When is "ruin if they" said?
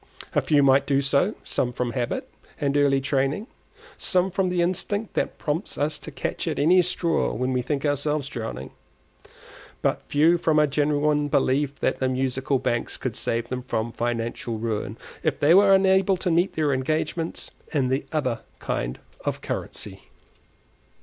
14.57-15.53